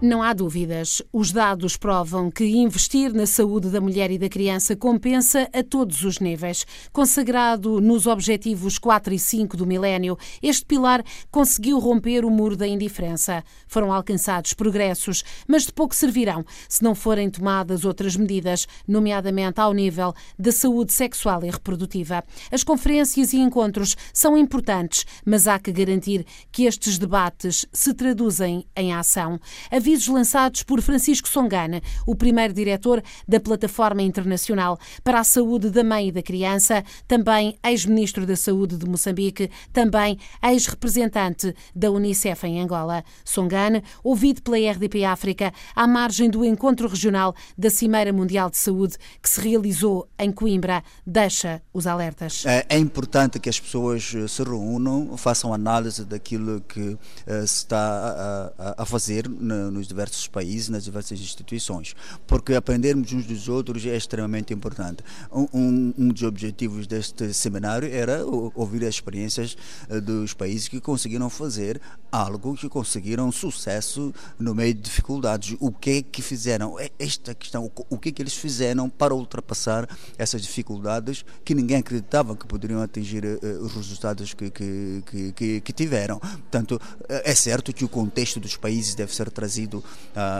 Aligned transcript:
Não 0.00 0.22
há 0.22 0.32
dúvidas. 0.32 1.02
Os 1.12 1.32
dados 1.32 1.76
provam 1.76 2.30
que 2.30 2.44
investir 2.44 3.12
na 3.12 3.26
saúde 3.26 3.68
da 3.68 3.80
mulher 3.80 4.12
e 4.12 4.18
da 4.18 4.28
criança 4.28 4.76
compensa 4.76 5.50
a 5.52 5.60
todos 5.60 6.04
os 6.04 6.20
níveis. 6.20 6.64
Consagrado 6.92 7.80
nos 7.80 8.06
Objetivos 8.06 8.78
4 8.78 9.12
e 9.12 9.18
5 9.18 9.56
do 9.56 9.66
milénio, 9.66 10.16
este 10.40 10.64
pilar 10.64 11.02
conseguiu 11.32 11.80
romper 11.80 12.24
o 12.24 12.30
muro 12.30 12.56
da 12.56 12.64
indiferença. 12.64 13.42
Foram 13.66 13.92
alcançados 13.92 14.54
progressos, 14.54 15.24
mas 15.48 15.66
de 15.66 15.72
pouco 15.72 15.96
servirão 15.96 16.44
se 16.68 16.84
não 16.84 16.94
forem 16.94 17.28
tomadas 17.28 17.84
outras 17.84 18.14
medidas, 18.14 18.68
nomeadamente 18.86 19.60
ao 19.60 19.74
nível 19.74 20.14
da 20.38 20.52
saúde 20.52 20.92
sexual 20.92 21.44
e 21.44 21.50
reprodutiva. 21.50 22.22
As 22.52 22.62
conferências 22.62 23.32
e 23.32 23.38
encontros 23.38 23.96
são 24.14 24.38
importantes, 24.38 25.04
mas 25.26 25.48
há 25.48 25.58
que 25.58 25.72
garantir 25.72 26.24
que 26.52 26.66
estes 26.66 26.98
debates 26.98 27.66
se 27.72 27.92
traduzem 27.92 28.64
em 28.76 28.94
ação. 28.94 29.40
A 29.72 29.87
avisos 29.88 30.08
lançados 30.08 30.62
por 30.62 30.82
Francisco 30.82 31.26
Songana, 31.26 31.80
o 32.06 32.14
primeiro 32.14 32.52
diretor 32.52 33.02
da 33.26 33.40
Plataforma 33.40 34.02
Internacional 34.02 34.78
para 35.02 35.18
a 35.18 35.24
Saúde 35.24 35.70
da 35.70 35.82
Mãe 35.82 36.08
e 36.08 36.12
da 36.12 36.22
Criança, 36.22 36.84
também 37.06 37.58
ex-ministro 37.64 38.26
da 38.26 38.36
Saúde 38.36 38.76
de 38.76 38.84
Moçambique, 38.84 39.50
também 39.72 40.18
ex-representante 40.42 41.54
da 41.74 41.90
Unicef 41.90 42.46
em 42.46 42.60
Angola. 42.60 43.02
Songana, 43.24 43.82
ouvido 44.04 44.42
pela 44.42 44.58
RDP 44.58 45.06
África, 45.06 45.54
à 45.74 45.86
margem 45.86 46.28
do 46.28 46.44
encontro 46.44 46.86
regional 46.86 47.34
da 47.56 47.70
Cimeira 47.70 48.12
Mundial 48.12 48.50
de 48.50 48.58
Saúde 48.58 48.98
que 49.22 49.30
se 49.30 49.40
realizou 49.40 50.06
em 50.18 50.30
Coimbra, 50.30 50.84
deixa 51.06 51.62
os 51.72 51.86
alertas. 51.86 52.44
É, 52.44 52.66
é 52.68 52.78
importante 52.78 53.38
que 53.38 53.48
as 53.48 53.58
pessoas 53.58 54.12
eh, 54.14 54.28
se 54.28 54.42
reúnam, 54.42 55.16
façam 55.16 55.54
análise 55.54 56.04
daquilo 56.04 56.60
que 56.60 56.90
uh, 56.90 56.98
se 57.46 57.56
está 57.56 58.52
a, 58.58 58.82
a 58.82 58.84
fazer 58.84 59.26
no, 59.28 59.77
nos 59.78 59.86
diversos 59.86 60.26
países, 60.26 60.68
nas 60.68 60.84
diversas 60.84 61.20
instituições, 61.20 61.94
porque 62.26 62.54
aprendermos 62.54 63.12
uns 63.12 63.24
dos 63.24 63.48
outros 63.48 63.86
é 63.86 63.96
extremamente 63.96 64.52
importante. 64.52 65.02
Um, 65.32 65.94
um 65.96 66.08
dos 66.08 66.22
objetivos 66.22 66.86
deste 66.86 67.32
seminário 67.32 67.88
era 67.90 68.24
ouvir 68.26 68.84
as 68.84 68.94
experiências 68.96 69.56
eh, 69.88 70.00
dos 70.00 70.34
países 70.34 70.68
que 70.68 70.80
conseguiram 70.80 71.30
fazer 71.30 71.80
algo, 72.10 72.56
que 72.56 72.68
conseguiram 72.68 73.30
sucesso 73.30 74.12
no 74.38 74.54
meio 74.54 74.74
de 74.74 74.80
dificuldades. 74.80 75.56
O 75.60 75.70
que 75.70 75.90
é 75.90 76.02
que 76.02 76.22
fizeram? 76.22 76.78
É 76.78 76.90
esta 76.98 77.34
questão, 77.34 77.70
o 77.88 77.98
que 77.98 78.08
é 78.08 78.12
que 78.12 78.22
eles 78.22 78.34
fizeram 78.34 78.88
para 78.88 79.14
ultrapassar 79.14 79.88
essas 80.16 80.42
dificuldades 80.42 81.24
que 81.44 81.54
ninguém 81.54 81.76
acreditava 81.76 82.34
que 82.34 82.46
poderiam 82.46 82.82
atingir 82.82 83.24
uh, 83.24 83.64
os 83.64 83.72
resultados 83.74 84.34
que, 84.34 84.50
que, 84.50 85.32
que, 85.36 85.60
que, 85.60 85.72
tiveram. 85.72 86.18
Portanto, 86.18 86.80
é 87.08 87.34
certo 87.34 87.72
que 87.72 87.84
o 87.84 87.88
contexto 87.88 88.40
dos 88.40 88.56
países 88.56 88.94
deve 88.94 89.14
ser 89.14 89.30
trazido 89.30 89.67
trazido 89.68 89.78
uh, 89.78 89.84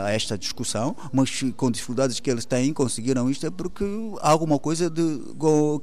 a 0.05 0.11
esta 0.11 0.37
discussão, 0.37 0.95
mas 1.13 1.43
com 1.55 1.71
dificuldades 1.71 2.19
que 2.19 2.29
eles 2.29 2.45
têm, 2.45 2.73
conseguiram 2.73 3.29
isto 3.29 3.45
é 3.45 3.49
porque 3.49 3.85
há 4.21 4.29
alguma 4.29 4.57
coisa 4.59 4.89
de, 4.89 5.21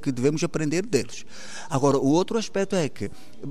que 0.01 0.11
devemos 0.11 0.43
aprender 0.43 0.85
deles. 0.85 1.25
Agora, 1.69 1.97
o 1.97 2.07
outro 2.07 2.37
aspecto 2.37 2.75
é 2.75 2.89
que 2.89 3.09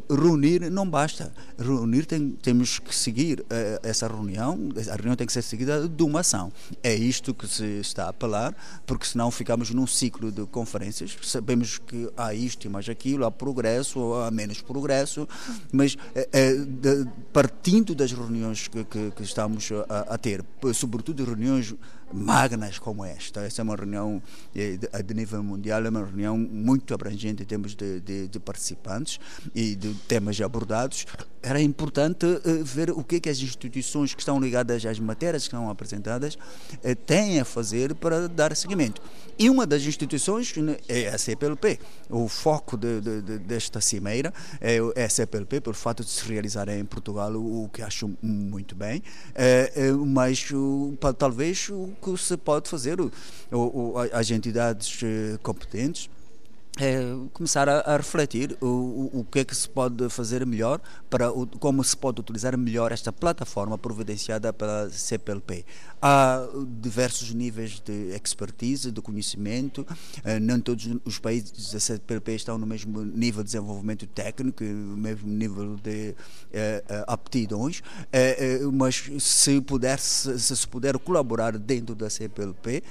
reunir 0.08 0.70
não 0.70 0.88
basta. 0.88 1.32
Reunir 1.58 2.06
tem, 2.06 2.30
temos 2.30 2.78
que 2.78 2.94
seguir 2.94 3.40
uh, 3.40 3.44
essa 3.82 4.06
reunião, 4.06 4.58
a 4.90 4.94
reunião 4.94 5.16
tem 5.16 5.26
que 5.26 5.32
ser 5.32 5.42
seguida 5.42 5.88
de 5.88 6.02
uma 6.02 6.20
ação. 6.20 6.52
É 6.82 6.94
isto 6.94 7.34
que 7.34 7.46
se 7.46 7.64
está 7.80 8.06
a 8.06 8.08
apelar, 8.10 8.54
porque 8.86 9.06
senão 9.06 9.30
ficamos 9.30 9.70
num 9.70 9.86
ciclo 9.86 10.30
de 10.30 10.44
conferências, 10.46 11.16
sabemos 11.22 11.78
que 11.78 12.08
há 12.16 12.34
isto 12.34 12.66
e 12.66 12.68
mais 12.68 12.88
aquilo, 12.88 13.24
há 13.24 13.30
progresso, 13.30 14.14
há 14.14 14.30
menos 14.30 14.60
progresso, 14.60 15.28
mas 15.72 15.94
uh, 15.94 16.66
de, 16.66 17.06
partindo 17.32 17.94
das 17.94 18.12
reuniões 18.12 18.68
que, 18.68 18.84
que, 18.84 19.10
que 19.10 19.22
estamos 19.22 19.70
a, 19.88 20.14
a 20.14 20.18
ter, 20.18 20.44
sobretudo 20.74 21.24
reuniões 21.24 21.74
magnas 22.12 22.78
como 22.78 23.04
esta. 23.04 23.40
Essa 23.40 23.62
é 23.62 23.64
uma 23.64 23.76
reunião 23.76 24.22
eh, 24.54 24.78
de, 25.02 25.14
nível 25.14 25.42
mundial, 25.42 25.84
é 25.84 25.88
uma 25.88 26.04
reunião 26.04 26.36
muito 26.38 26.94
abrangente 26.94 27.42
em 27.42 27.46
termos 27.46 27.74
de, 27.74 28.00
de, 28.00 28.28
de 28.28 28.38
participantes 28.38 29.18
e 29.54 29.74
de 29.74 29.92
temas 30.06 30.40
abordados. 30.40 31.06
Era 31.42 31.60
importante 31.60 32.26
uh, 32.26 32.64
ver 32.64 32.90
o 32.90 33.04
que, 33.04 33.16
é 33.16 33.20
que 33.20 33.28
as 33.28 33.38
instituições 33.38 34.14
que 34.14 34.20
estão 34.20 34.40
ligadas 34.40 34.84
às 34.84 34.98
matérias 34.98 35.44
que 35.44 35.54
estão 35.54 35.70
apresentadas 35.70 36.34
uh, 36.34 36.96
têm 37.06 37.40
a 37.40 37.44
fazer 37.44 37.94
para 37.94 38.28
dar 38.28 38.54
seguimento. 38.56 39.00
E 39.38 39.50
uma 39.50 39.66
das 39.66 39.82
instituições 39.82 40.52
é 40.88 41.08
a 41.08 41.18
CPLP. 41.18 41.78
O 42.08 42.26
foco 42.26 42.76
de, 42.76 43.00
desta 43.40 43.80
cimeira 43.80 44.32
é, 44.60 44.78
é 44.94 45.04
a 45.04 45.10
CPLP, 45.10 45.60
pelo 45.60 45.74
fato 45.74 46.02
de 46.02 46.10
se 46.10 46.24
realizar 46.26 46.68
em 46.68 46.84
Portugal, 46.84 47.34
o, 47.34 47.68
que 47.68 47.82
acho 47.82 48.10
muito 48.22 48.74
bem, 48.74 49.02
mas 50.06 50.48
talvez 51.18 51.68
o 51.68 51.95
que 52.00 52.16
se 52.16 52.36
pode 52.36 52.68
fazer, 52.68 53.00
o, 53.00 53.10
o, 53.52 53.94
as 54.12 54.30
entidades 54.30 55.00
eh, 55.02 55.38
competentes 55.42 56.08
é, 56.78 57.00
começar 57.32 57.68
a, 57.68 57.80
a 57.80 57.96
refletir 57.96 58.56
o, 58.60 58.66
o, 58.66 59.20
o, 59.20 59.24
que 59.24 59.38
é 59.38 59.44
que 59.44 59.56
se 59.56 59.68
pode 59.68 60.08
fazer 60.10 60.44
melhor 60.44 60.80
para 61.08 61.32
o, 61.32 61.46
como 61.46 61.82
se 61.82 61.96
pode 61.96 62.20
utilizar 62.20 62.56
melhor 62.58 62.92
esta 62.92 63.10
plataforma 63.10 63.78
providenciada 63.78 64.52
pela 64.52 64.90
CPLP. 64.90 65.64
Há 66.02 66.46
diversos 66.80 67.32
níveis 67.32 67.80
de 67.80 68.14
expertise, 68.14 68.92
de 68.92 69.00
conhecimento, 69.00 69.86
eh, 70.22 70.38
não 70.38 70.60
todos 70.60 70.86
os 71.04 71.18
países 71.18 71.72
da 71.72 71.80
CPLP 71.80 72.34
estão 72.34 72.58
no 72.58 72.66
mesmo 72.66 73.02
nível 73.02 73.42
de 73.42 73.46
desenvolvimento 73.46 74.06
técnico, 74.06 74.62
no 74.62 74.96
mesmo 74.96 75.26
nível 75.28 75.76
de 75.76 76.14
eh, 76.52 76.84
eh 76.86 77.04
aptidões, 77.06 77.82
mas 78.72 79.10
se 79.18 79.60
puder, 79.60 79.98
se, 79.98 80.38
se, 80.38 80.68
puder 80.68 80.98
colaborar 80.98 81.56
dentro 81.56 81.94
da 81.94 82.10
CPLP, 82.10 82.82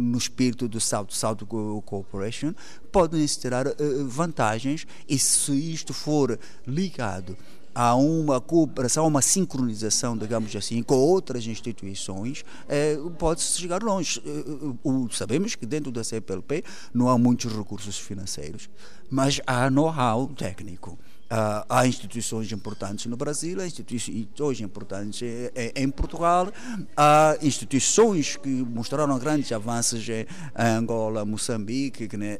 no 0.00 0.18
espírito 0.18 0.66
do 0.66 0.80
South-South 0.80 1.46
Cooperation, 1.84 2.54
podem 2.96 3.26
se 3.26 3.38
tirar 3.38 3.66
vantagens 4.06 4.86
e 5.06 5.18
se 5.18 5.52
isto 5.52 5.92
for 5.92 6.38
ligado 6.66 7.36
a 7.74 7.94
uma 7.94 8.40
cooperação, 8.40 9.04
a 9.04 9.06
uma 9.06 9.20
sincronização, 9.20 10.16
digamos 10.16 10.56
assim, 10.56 10.82
com 10.82 10.94
outras 10.94 11.46
instituições, 11.46 12.42
eh, 12.66 12.96
pode-se 13.18 13.60
chegar 13.60 13.82
longe. 13.82 14.22
Eh, 14.24 15.08
sabemos 15.10 15.54
que 15.54 15.66
dentro 15.66 15.92
da 15.92 16.02
CPLP 16.02 16.64
não 16.94 17.10
há 17.10 17.18
muitos 17.18 17.52
recursos 17.52 17.98
financeiros, 17.98 18.70
mas 19.10 19.42
há 19.46 19.68
know-how 19.68 20.26
técnico. 20.28 20.98
Uh, 21.26 21.66
há 21.68 21.86
instituições 21.86 22.52
importantes 22.52 23.06
no 23.06 23.16
Brasil, 23.16 23.60
há 23.60 23.66
instituições 23.66 24.60
importantes 24.60 25.22
em, 25.22 25.82
em, 25.82 25.90
Portugal, 25.90 26.52
há 26.96 27.36
instituições 27.42 28.36
que 28.36 28.48
mostraram 28.48 29.18
grandes 29.18 29.50
avanços 29.50 30.08
em 30.08 30.24
Angola, 30.54 31.24
Moçambique, 31.24 32.16
né, 32.16 32.38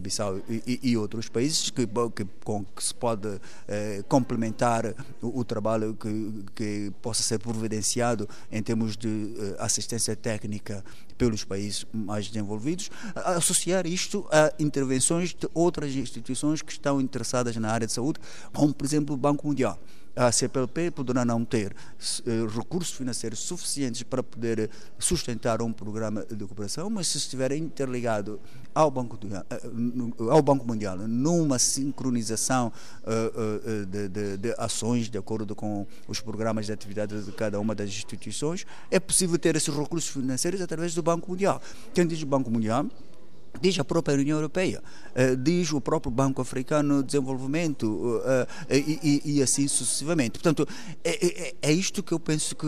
Bissau 0.00 0.40
e, 0.48 0.80
e, 0.82 0.96
outros 0.96 1.28
países 1.28 1.70
que, 1.70 1.86
que, 1.86 2.26
com 2.44 2.64
que 2.64 2.82
se 2.82 2.94
pode 2.94 3.40
eh, 3.68 4.02
complementar 4.08 4.86
o, 5.22 5.40
o 5.40 5.44
trabalho 5.44 5.94
que, 5.94 6.44
que, 6.54 6.92
possa 7.00 7.22
ser 7.22 7.38
providenciado 7.38 8.28
em 8.50 8.62
termos 8.62 8.96
de 8.96 9.08
eh, 9.08 9.56
assistência 9.58 10.16
técnica 10.16 10.84
pelos 11.16 11.44
países 11.44 11.86
mais 11.92 12.28
desenvolvidos, 12.28 12.90
associar 13.14 13.86
isto 13.86 14.26
a 14.30 14.52
intervenções 14.58 15.34
de 15.34 15.48
outras 15.54 15.94
instituições 15.94 16.62
que 16.62 16.72
estão 16.72 17.00
interessadas 17.00 17.56
na 17.56 17.70
área 17.70 17.86
de 17.86 17.92
saúde, 17.92 18.20
como 18.52 18.72
por 18.72 18.84
exemplo 18.84 19.14
o 19.14 19.18
Banco 19.18 19.46
Mundial 19.46 19.78
a 20.16 20.32
CPLP 20.32 20.90
poderá 20.90 21.24
não 21.26 21.44
ter 21.44 21.76
eh, 22.26 22.30
recursos 22.56 22.94
financeiros 22.96 23.38
suficientes 23.38 24.02
para 24.02 24.22
poder 24.22 24.70
sustentar 24.98 25.60
um 25.60 25.70
programa 25.70 26.24
de 26.24 26.44
cooperação, 26.46 26.88
mas 26.88 27.08
se 27.08 27.18
estiver 27.18 27.52
interligado 27.52 28.40
ao 28.74 28.90
Banco, 28.90 29.18
eh, 29.26 30.30
ao 30.30 30.40
Banco 30.40 30.66
Mundial, 30.66 30.96
numa 30.96 31.58
sincronização 31.58 32.72
eh, 33.06 33.84
de, 33.86 34.08
de, 34.08 34.36
de, 34.38 34.54
ações 34.56 35.10
de 35.10 35.18
acordo 35.18 35.54
com 35.54 35.86
os 36.08 36.18
programas 36.18 36.64
de 36.64 36.72
atividade 36.72 37.22
de 37.22 37.32
cada 37.32 37.60
uma 37.60 37.74
das 37.74 37.90
instituições, 37.90 38.66
é 38.90 38.98
possível 38.98 39.38
ter 39.38 39.54
esses 39.54 39.74
recursos 39.74 40.08
financeiros 40.08 40.62
através 40.62 40.94
do 40.94 41.02
Banco 41.02 41.30
Mundial. 41.30 41.60
Quem 41.92 42.06
diz 42.06 42.22
Banco 42.22 42.50
Mundial 42.50 42.86
diz 43.60 43.78
a 43.78 43.84
própria 43.84 44.16
União 44.16 44.36
Europeia, 44.36 44.82
uh, 45.14 45.36
diz 45.36 45.72
o 45.72 45.80
próprio 45.80 46.10
Banco 46.10 46.40
Africano 46.40 47.00
de 47.00 47.06
Desenvolvimento 47.06 47.86
uh, 47.86 48.18
uh, 48.18 48.46
e, 48.70 49.22
e, 49.24 49.42
assim 49.42 49.68
sucessivamente. 49.68 50.32
Portanto, 50.32 50.66
é, 51.04 51.26
é, 51.26 51.54
é, 51.62 51.72
isto 51.72 52.02
que 52.02 52.12
eu 52.12 52.20
penso 52.20 52.54
que 52.54 52.66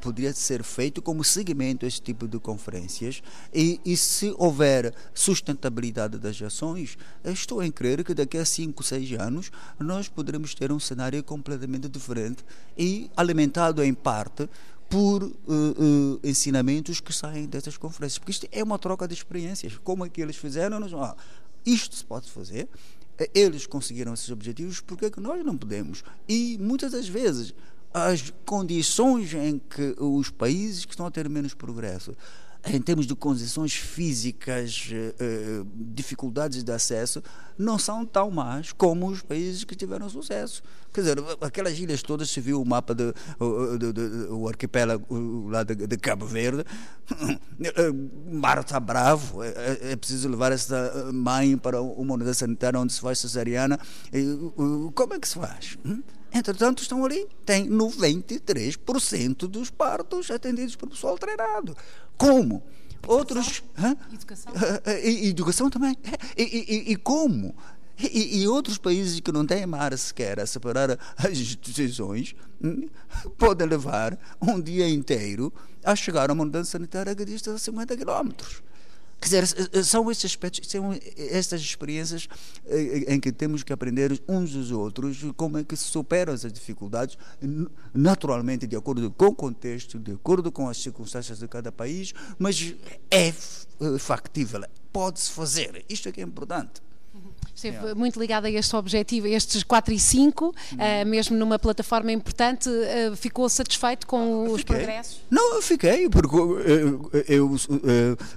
poderia 0.00 0.32
ser 0.32 0.62
feito 0.62 1.00
como 1.02 1.24
seguimento 1.24 1.84
a 1.84 1.88
este 1.88 2.02
tipo 2.02 2.26
de 2.26 2.38
conferências 2.38 3.22
e, 3.52 3.80
e 3.84 3.96
se 3.96 4.34
houver 4.38 4.94
sustentabilidade 5.12 6.18
das 6.18 6.40
ações, 6.40 6.96
estou 7.24 7.62
em 7.62 7.70
crer 7.70 8.04
que 8.04 8.14
daqui 8.14 8.38
a 8.38 8.44
5, 8.44 8.82
6 8.82 9.12
anos 9.20 9.50
nós 9.78 10.08
poderemos 10.08 10.54
ter 10.54 10.72
um 10.72 10.80
cenário 10.80 11.22
completamente 11.22 11.88
diferente 11.88 12.44
e 12.76 13.10
alimentado 13.16 13.82
em 13.82 13.94
parte 13.94 14.48
por 14.94 15.24
uh, 15.24 15.30
uh, 15.48 16.20
ensinamentos 16.22 17.00
que 17.00 17.12
saem 17.12 17.46
dessas 17.46 17.76
conferências. 17.76 18.16
Porque 18.16 18.30
isto 18.30 18.48
é 18.52 18.62
uma 18.62 18.78
troca 18.78 19.08
de 19.08 19.14
experiências. 19.14 19.76
Como 19.82 20.06
é 20.06 20.08
que 20.08 20.22
eles 20.22 20.36
fizeram? 20.36 20.78
Nós, 20.78 20.94
ah, 20.94 21.16
isto 21.66 21.96
se 21.96 22.04
pode 22.04 22.30
fazer. 22.30 22.68
Eles 23.34 23.66
conseguiram 23.66 24.14
esses 24.14 24.30
objetivos, 24.30 24.80
por 24.80 24.96
que 24.96 25.20
nós 25.20 25.44
não 25.44 25.56
podemos? 25.56 26.04
E 26.28 26.56
muitas 26.60 26.92
das 26.92 27.08
vezes 27.08 27.52
as 27.92 28.32
condições 28.44 29.34
em 29.34 29.58
que 29.58 29.96
os 29.98 30.30
países 30.30 30.84
que 30.84 30.92
estão 30.92 31.06
a 31.06 31.10
ter 31.10 31.28
menos 31.28 31.54
progresso 31.54 32.14
em 32.66 32.80
termos 32.80 33.06
de 33.06 33.14
condições 33.14 33.74
físicas, 33.74 34.88
eh, 34.90 35.14
eh, 35.18 35.62
dificuldades 35.74 36.62
de 36.62 36.72
acesso, 36.72 37.22
não 37.58 37.78
são 37.78 38.06
tão 38.06 38.30
más 38.30 38.72
como 38.72 39.06
os 39.08 39.20
países 39.20 39.64
que 39.64 39.74
tiveram 39.74 40.08
sucesso. 40.08 40.62
Quer 40.92 41.00
dizer, 41.02 41.18
aquelas 41.40 41.78
ilhas 41.78 42.02
todas, 42.02 42.30
se 42.30 42.40
viu 42.40 42.62
o 42.62 42.64
mapa 42.64 42.94
do 42.94 43.14
arquipélago 44.48 45.48
lá 45.48 45.62
de, 45.62 45.74
de, 45.74 45.96
Cabo 45.98 46.26
Verde, 46.26 46.64
o 48.30 48.34
mar 48.34 48.58
está 48.58 48.80
bravo, 48.80 49.42
é, 49.42 49.48
é, 49.48 49.92
é, 49.92 49.96
preciso 49.96 50.28
levar 50.28 50.52
essa 50.52 51.10
mãe 51.12 51.58
para 51.58 51.82
uma 51.82 52.14
unidade 52.14 52.36
sanitária 52.36 52.80
onde 52.80 52.92
se 52.92 53.00
faz 53.00 53.18
cesariana. 53.18 53.78
Como 54.94 55.14
é 55.14 55.18
que 55.18 55.28
se 55.28 55.34
faz? 55.34 55.76
Hum? 55.84 56.02
Entretanto, 56.34 56.82
estão 56.82 57.04
ali, 57.04 57.28
tem 57.46 57.68
93% 57.68 59.46
dos 59.46 59.70
partos 59.70 60.30
atendidos 60.32 60.74
por 60.74 60.88
pessoal 60.88 61.16
treinado. 61.16 61.76
Como? 62.18 62.60
Outros. 63.06 63.62
Educação? 64.12 64.52
E, 65.04 65.28
educação 65.28 65.70
também. 65.70 65.96
E, 66.36 66.42
e, 66.42 66.92
e 66.92 66.96
como? 66.96 67.54
E, 67.96 68.42
e, 68.42 68.48
outros 68.48 68.76
países 68.76 69.20
que 69.20 69.30
não 69.30 69.46
têm 69.46 69.64
mar 69.66 69.96
sequer 69.96 70.40
a 70.40 70.46
separar 70.46 70.98
as 71.16 71.54
decisões 71.54 72.34
hum, 72.60 72.88
podem 73.38 73.68
levar 73.68 74.18
um 74.42 74.60
dia 74.60 74.88
inteiro 74.88 75.52
a 75.84 75.94
chegar 75.94 76.28
a 76.28 76.32
uma 76.32 76.44
mudança 76.44 76.72
sanitária 76.72 77.14
que 77.14 77.24
dista 77.24 77.56
50 77.56 77.96
quilómetros. 77.96 78.62
Quer 79.20 79.42
dizer, 79.42 79.84
são 79.84 80.10
estes 80.10 80.32
aspectos, 80.32 80.68
são 80.70 80.92
estas 81.16 81.60
experiências 81.60 82.28
eh, 82.66 83.14
em 83.14 83.18
que 83.18 83.32
temos 83.32 83.62
que 83.62 83.72
aprender 83.72 84.20
uns 84.28 84.52
dos 84.52 84.70
outros 84.70 85.24
como 85.36 85.58
é 85.58 85.64
que 85.64 85.76
se 85.76 85.84
superam 85.84 86.34
essas 86.34 86.52
dificuldades, 86.52 87.16
naturalmente 87.94 88.66
de 88.66 88.76
acordo 88.76 89.10
com 89.10 89.26
o 89.26 89.34
contexto, 89.34 89.98
de 89.98 90.12
acordo 90.12 90.52
com 90.52 90.68
as 90.68 90.76
circunstâncias 90.76 91.38
de 91.38 91.48
cada 91.48 91.72
país, 91.72 92.12
mas 92.38 92.74
é 93.10 93.32
factível, 93.98 94.62
pode-se 94.92 95.30
fazer. 95.30 95.84
Isto 95.88 96.08
é 96.08 96.12
que 96.12 96.20
é 96.20 96.24
importante. 96.24 96.82
Esteve 97.54 97.90
é. 97.90 97.94
muito 97.94 98.18
ligado 98.18 98.46
a 98.46 98.50
este 98.50 98.74
objetivo, 98.74 99.28
estes 99.28 99.62
4 99.62 99.94
e 99.94 99.98
5, 99.98 100.48
uh, 100.48 100.54
eh, 100.76 101.04
mesmo 101.04 101.36
numa 101.36 101.58
plataforma 101.58 102.10
importante. 102.10 102.68
Uh, 102.68 103.14
ficou 103.16 103.48
satisfeito 103.48 104.06
com 104.06 104.50
os 104.50 104.60
fiquei. 104.60 104.76
progressos? 104.76 105.20
Não, 105.30 105.54
eu 105.54 105.62
fiquei, 105.62 106.08
porque 106.08 106.36
eu, 106.36 107.10
eu, 107.28 107.56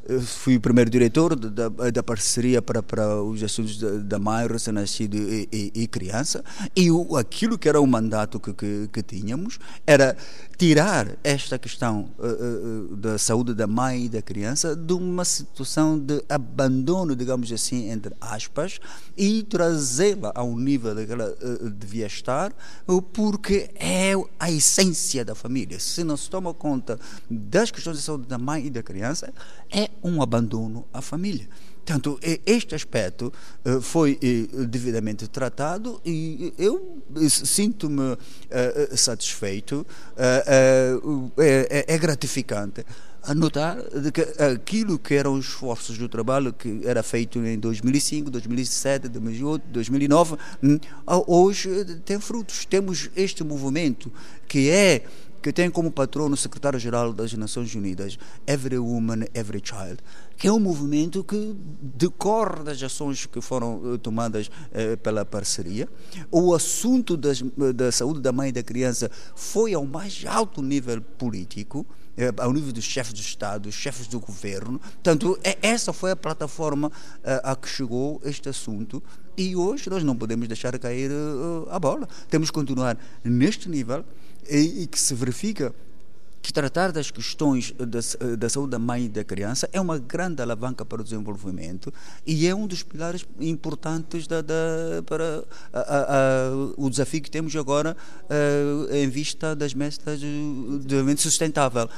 eu 0.08 0.22
fui 0.22 0.58
o 0.58 0.62
primeiro 0.62 0.90
diretor 0.90 1.36
da, 1.36 1.70
da 1.70 2.04
parceria 2.04 2.62
para, 2.62 2.84
para 2.84 3.22
os 3.24 3.42
assuntos 3.42 3.78
da, 3.80 3.90
da 3.98 4.20
mãe, 4.20 4.48
recém-nascido 4.48 5.18
e, 5.18 5.50
e, 5.52 5.72
e, 5.84 5.88
criança, 5.88 6.44
e 6.76 6.92
o, 6.92 7.18
aquilo 7.18 7.58
que 7.58 7.68
era 7.68 7.82
o 7.82 7.88
mandato 7.88 8.40
que, 8.40 8.54
que, 8.54 8.90
que 8.94 9.02
tínhamos 9.02 9.58
era 9.86 10.16
tirar 10.58 11.18
esta 11.24 11.58
questão 11.58 12.12
uh, 12.20 12.96
da 12.96 13.18
saúde 13.18 13.54
da 13.54 13.68
mãe 13.68 14.06
e 14.06 14.10
da 14.10 14.22
criança 14.22 14.76
de 14.76 14.94
uma 14.94 15.26
situação 15.26 15.98
de 15.98 16.24
abandono, 16.30 17.16
digamos 17.16 17.52
assim, 17.52 17.90
entre 17.90 18.14
aspas, 18.20 18.80
e 19.18 19.44
trazê-la 19.44 20.32
ao 20.36 20.56
nível 20.56 20.96
que 21.06 21.12
ela 21.12 21.36
uh, 21.42 21.70
devia 21.70 22.06
estar, 22.06 22.54
uh, 22.88 23.02
porque 23.02 23.70
é 23.76 24.14
a 24.40 24.52
essência 24.52 25.26
da 25.26 25.34
família. 25.34 25.80
Se 25.80 26.04
não 26.04 26.16
se 26.16 26.30
toma 26.30 26.54
conta 26.54 27.00
das 27.30 27.72
questões 27.72 27.98
de 27.98 28.04
saúde 28.04 28.28
da 28.28 28.38
mãe 28.38 28.68
e 28.68 28.70
da 28.70 28.84
criança, 28.84 29.34
é 29.72 29.90
um 30.04 30.22
abandono 30.22 30.86
à 30.94 31.02
família. 31.02 31.50
Portanto, 31.78 32.20
este 32.46 32.76
aspecto 32.76 33.32
foi 33.82 34.20
devidamente 34.68 35.26
tratado 35.26 36.02
e 36.06 36.54
eu 36.58 37.02
sinto-me 37.30 38.18
satisfeito, 38.94 39.88
é 41.38 41.98
gratificante 41.98 42.86
a 43.28 43.36
notar 43.36 43.78
de 43.90 44.10
que 44.10 44.22
aquilo 44.42 44.98
que 44.98 45.14
eram 45.14 45.34
os 45.34 45.48
esforços 45.48 45.98
do 45.98 46.08
trabalho 46.08 46.54
que 46.54 46.82
era 46.86 47.04
feito 47.04 47.40
em 47.40 47.60
2005, 47.60 48.32
2007, 48.32 49.10
2008, 49.10 49.64
2009, 49.68 50.38
hoje 51.28 51.86
tem 52.06 52.20
frutos. 52.22 52.66
Temos 52.66 53.10
este 53.16 53.44
movimento 53.44 54.10
que 54.48 54.70
é 54.70 55.04
que 55.42 55.54
tem 55.54 55.70
como 55.70 55.92
patrono 55.92 56.34
o 56.34 56.38
secretário-geral 56.38 57.14
das 57.14 57.32
Nações 57.34 57.74
Unidas, 57.76 58.18
Every 58.46 58.80
Woman, 58.80 59.26
Every 59.34 59.62
Child, 59.64 59.98
que 60.36 60.48
é 60.48 60.52
um 60.52 60.60
movimento 60.60 61.24
que 61.24 61.56
decorre 61.82 62.64
das 62.64 62.82
ações 62.82 63.26
que 63.26 63.40
foram 63.40 63.94
eh, 63.94 63.98
tomadas 63.98 64.50
eh, 64.74 64.96
pela 64.96 65.24
parceria. 65.24 65.88
O 66.32 66.54
assunto 66.56 67.16
das, 67.16 67.42
da 67.76 67.92
saúde 67.92 68.20
da 68.20 68.32
mãe 68.32 68.50
e 68.50 68.52
da 68.52 68.64
criança 68.64 69.12
foi 69.36 69.74
ao 69.74 69.86
mais 69.86 70.26
alto 70.28 70.62
nível 70.62 71.02
político 71.02 71.86
ao 72.38 72.52
nível 72.52 72.72
dos 72.72 72.84
chefes 72.84 73.14
do 73.14 73.20
Estado, 73.20 73.72
chefes 73.72 74.08
do 74.08 74.20
governo. 74.20 74.80
Portanto, 74.80 75.38
é, 75.44 75.58
essa 75.62 75.94
foi 75.94 76.12
a 76.12 76.16
plataforma 76.16 76.92
eh, 77.24 77.42
a 77.44 77.56
que 77.56 77.68
chegou 77.70 78.20
este 78.24 78.50
assunto 78.50 79.02
e 79.38 79.56
hoje 79.56 79.90
nós 79.90 80.04
não 80.04 80.16
podemos 80.16 80.48
deixar 80.48 80.78
cair 80.80 81.12
eh, 81.12 81.68
a 81.70 81.80
bola. 81.80 82.08
Temos 82.30 82.50
que 82.50 82.56
continuar 82.56 82.98
neste 83.24 83.70
nível 83.70 84.04
e 84.50 84.88
que 84.88 85.00
se 85.00 85.14
verifica 85.14 85.74
que 86.48 86.54
tratar 86.54 86.94
das 86.94 87.12
questões 87.12 87.74
da, 87.74 88.36
da, 88.36 88.50
saúde 88.50 88.72
da 88.72 88.80
mãe 88.80 89.06
e 89.06 89.10
da 89.10 89.24
criança 89.24 89.70
é 89.74 89.82
uma 89.82 90.00
grande 90.00 90.42
alavanca 90.42 90.86
para 90.86 91.02
o 91.02 91.04
desenvolvimento 91.04 91.94
e 92.26 92.48
é 92.48 92.56
um 92.56 92.66
dos 92.66 92.84
pilares 92.84 93.26
importantes 93.40 94.28
da, 94.28 94.42
da 94.42 94.56
para 95.06 95.44
a, 95.74 95.80
a, 95.80 95.98
a, 96.00 96.74
o 96.78 96.90
desafio 96.90 97.22
que 97.22 97.30
temos 97.30 97.54
agora 97.56 97.98
em 98.92 99.10
vista 99.10 99.56
das 99.56 99.74
metas 99.74 100.20
de 100.20 100.28
desenvolvimento 100.86 101.22
sustentável. 101.22 101.90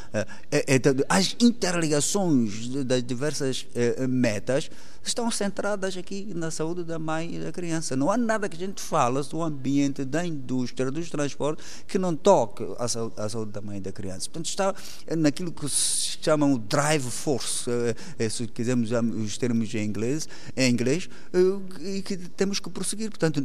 É, 0.51 0.81
as 1.07 1.35
interligações 1.39 2.69
das 2.85 3.03
diversas 3.03 3.67
metas 4.09 4.69
estão 5.03 5.29
centradas 5.31 5.97
aqui 5.97 6.31
na 6.35 6.51
saúde 6.51 6.83
da 6.83 6.99
mãe 6.99 7.35
e 7.35 7.39
da 7.39 7.51
criança. 7.51 7.95
Não 7.95 8.11
há 8.11 8.17
nada 8.17 8.47
que 8.47 8.55
a 8.55 8.67
gente 8.67 8.81
fala 8.81 9.23
do 9.23 9.41
ambiente, 9.41 10.03
da 10.05 10.25
indústria, 10.25 10.91
dos 10.91 11.09
transportes, 11.09 11.83
que 11.87 11.97
não 11.97 12.15
toque 12.15 12.63
a 12.77 13.29
saúde 13.29 13.51
da 13.51 13.61
mãe 13.61 13.77
e 13.77 13.81
da 13.81 13.91
criança. 13.91 14.29
Portanto, 14.39 14.45
está 14.45 14.75
naquilo 15.17 15.51
que 15.51 15.67
se 15.67 16.17
chama 16.21 16.45
o 16.45 16.57
drive 16.57 17.09
force, 17.09 17.69
eh, 17.69 17.95
eh, 18.17 18.29
se 18.29 18.47
quisermos 18.47 18.91
os 18.91 19.37
termos 19.37 19.73
em 19.73 19.85
inglês, 19.85 20.27
em 20.55 20.71
inglês 20.71 21.09
eh, 21.33 21.97
e 21.97 22.01
que 22.01 22.17
temos 22.17 22.59
que 22.59 22.69
prosseguir. 22.69 23.09
Portanto, 23.09 23.43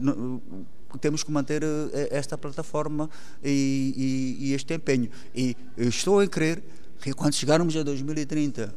temos 1.00 1.25
que 1.25 1.33
manter 1.33 1.62
esta 2.11 2.38
plataforma 2.38 3.11
e, 3.42 4.38
e, 4.40 4.47
e 4.47 4.54
este 4.54 4.75
empenho. 4.75 5.11
E 5.35 5.57
estou 5.76 6.21
a 6.21 6.28
crer 6.28 6.62
que 7.00 7.12
quando 7.12 7.35
chegarmos 7.35 7.76
a 7.76 7.83
2030, 7.83 8.73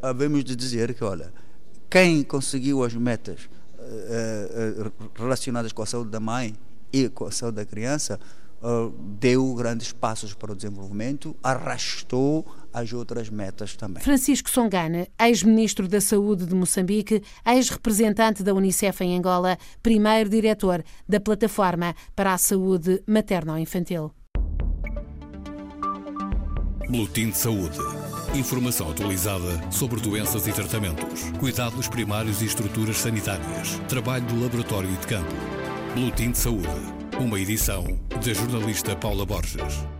havemos 0.00 0.44
de 0.44 0.54
dizer 0.54 0.94
que, 0.94 1.02
olha, 1.02 1.32
quem 1.90 2.22
conseguiu 2.22 2.84
as 2.84 2.94
metas 2.94 3.48
uh, 3.78 4.86
uh, 4.86 4.92
relacionadas 5.16 5.72
com 5.72 5.82
a 5.82 5.86
saúde 5.86 6.10
da 6.10 6.20
mãe 6.20 6.54
e 6.92 7.08
com 7.08 7.26
a 7.26 7.32
saúde 7.32 7.56
da 7.56 7.64
criança 7.64 8.20
uh, 8.62 8.90
deu 9.18 9.54
grandes 9.54 9.92
passos 9.92 10.34
para 10.34 10.52
o 10.52 10.56
desenvolvimento, 10.56 11.36
arrastou 11.42 12.46
as 12.72 12.92
outras 12.92 13.30
metas 13.30 13.76
também. 13.76 14.02
Francisco 14.02 14.50
Songana, 14.50 15.06
ex-ministro 15.20 15.88
da 15.88 16.00
Saúde 16.00 16.46
de 16.46 16.54
Moçambique, 16.54 17.22
ex-representante 17.46 18.42
da 18.42 18.54
Unicef 18.54 19.02
em 19.02 19.16
Angola, 19.16 19.58
primeiro 19.82 20.30
diretor 20.30 20.84
da 21.08 21.20
Plataforma 21.20 21.94
para 22.14 22.34
a 22.34 22.38
Saúde 22.38 23.02
Materno-Infantil. 23.06 24.12
Boletim 26.88 27.30
de 27.30 27.36
Saúde. 27.36 27.78
Informação 28.34 28.90
atualizada 28.90 29.70
sobre 29.70 30.00
doenças 30.00 30.46
e 30.46 30.52
tratamentos, 30.52 31.30
cuidados 31.38 31.88
primários 31.88 32.42
e 32.42 32.46
estruturas 32.46 32.98
sanitárias, 32.98 33.78
trabalho 33.88 34.24
do 34.26 34.40
laboratório 34.40 34.90
e 34.90 34.96
de 34.96 35.06
campo. 35.06 35.34
Boletim 35.94 36.30
de 36.30 36.38
Saúde. 36.38 36.97
Uma 37.18 37.40
edição 37.40 37.84
da 38.24 38.32
jornalista 38.32 38.94
Paula 38.94 39.26
Borges. 39.26 39.97